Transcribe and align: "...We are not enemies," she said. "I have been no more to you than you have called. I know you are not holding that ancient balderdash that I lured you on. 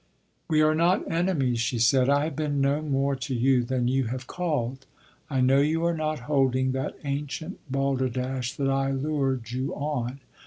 "...We 0.49 0.63
are 0.63 0.73
not 0.73 1.11
enemies," 1.11 1.59
she 1.59 1.77
said. 1.77 2.09
"I 2.09 2.23
have 2.23 2.35
been 2.35 2.59
no 2.59 2.81
more 2.81 3.15
to 3.17 3.35
you 3.35 3.61
than 3.63 3.87
you 3.87 4.05
have 4.05 4.25
called. 4.25 4.87
I 5.29 5.41
know 5.41 5.59
you 5.61 5.85
are 5.85 5.95
not 5.95 6.21
holding 6.21 6.71
that 6.71 6.97
ancient 7.03 7.59
balderdash 7.71 8.53
that 8.53 8.67
I 8.67 8.89
lured 8.89 9.51
you 9.51 9.75
on. 9.75 10.19